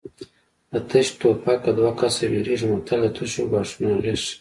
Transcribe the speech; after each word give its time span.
د 0.71 0.73
تش 0.89 1.07
ټوپکه 1.19 1.71
دوه 1.77 1.91
کسه 1.99 2.23
ویرېږي 2.31 2.67
متل 2.71 2.99
د 3.03 3.07
تشو 3.15 3.43
ګواښونو 3.51 3.93
اغېز 3.99 4.21
ښيي 4.27 4.35